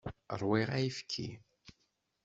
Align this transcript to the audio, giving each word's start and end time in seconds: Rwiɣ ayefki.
Rwiɣ 0.39 0.69
ayefki. 0.77 1.27